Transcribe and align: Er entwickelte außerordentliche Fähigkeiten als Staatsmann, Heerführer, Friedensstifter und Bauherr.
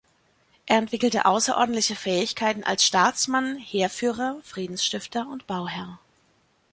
Er 0.65 0.79
entwickelte 0.79 1.25
außerordentliche 1.27 1.95
Fähigkeiten 1.95 2.63
als 2.63 2.83
Staatsmann, 2.87 3.57
Heerführer, 3.59 4.37
Friedensstifter 4.41 5.27
und 5.29 5.45
Bauherr. 5.45 5.99